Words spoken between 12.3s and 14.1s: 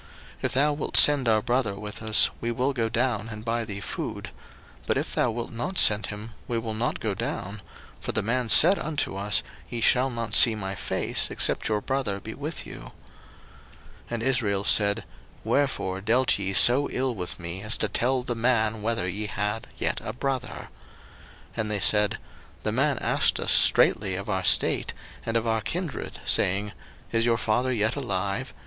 with you. 01:043:006